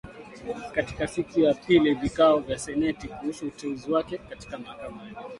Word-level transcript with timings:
Katika 0.71 1.07
siku 1.07 1.39
ya 1.39 1.53
pili 1.53 1.89
ya 1.89 1.95
vikao 1.95 2.39
vya 2.39 2.57
seneti 2.59 3.07
kuhusu 3.07 3.47
uteuzi 3.47 3.91
wake 3.91 4.17
katika 4.17 4.57
mahakama 4.57 5.03
ya 5.03 5.09
juu. 5.09 5.19